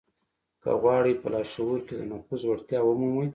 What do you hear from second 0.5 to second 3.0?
که غواړئ په لاشعور کې د نفوذ وړتيا